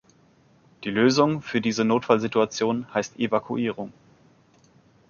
[0.83, 3.93] Die Lösung für diese Notfallsituation heißt Evakuierung.